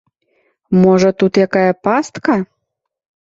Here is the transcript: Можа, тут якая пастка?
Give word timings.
Можа, 0.83 1.09
тут 1.23 1.33
якая 1.47 1.71
пастка? 1.87 2.39